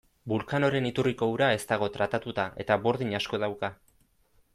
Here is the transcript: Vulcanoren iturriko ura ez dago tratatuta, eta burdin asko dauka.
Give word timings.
Vulcanoren 0.31 0.85
iturriko 0.89 1.27
ura 1.33 1.49
ez 1.57 1.59
dago 1.71 1.89
tratatuta, 1.97 2.47
eta 2.65 2.79
burdin 2.87 3.13
asko 3.21 3.41
dauka. 3.45 3.71